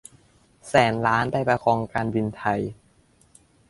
[0.67, 2.61] แสนล้านไปประคองการบินไทย